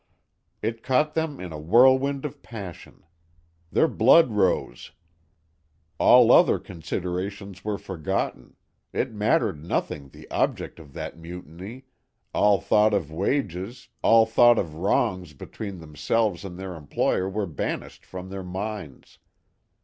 It 0.63 0.81
caught 0.81 1.13
them 1.13 1.39
in 1.39 1.51
a 1.53 1.59
whirlwind 1.59 2.25
of 2.25 2.41
passion. 2.41 3.03
Their 3.71 3.87
blood 3.87 4.31
rose. 4.31 4.89
All 5.99 6.31
other 6.31 6.57
considerations 6.57 7.63
were 7.63 7.77
forgotten, 7.77 8.55
it 8.93 9.13
mattered 9.13 9.63
nothing 9.63 10.09
the 10.09 10.27
object 10.31 10.79
of 10.79 10.93
that 10.93 11.19
mutiny, 11.19 11.85
all 12.33 12.59
thought 12.59 12.95
of 12.95 13.11
wages, 13.11 13.89
all 14.01 14.25
thought 14.25 14.57
of 14.57 14.73
wrongs 14.73 15.33
between 15.33 15.77
themselves 15.77 16.43
and 16.43 16.57
their 16.57 16.73
employer 16.73 17.29
were 17.29 17.45
banished 17.45 18.03
from 18.03 18.29
their 18.29 18.43
minds. 18.43 19.19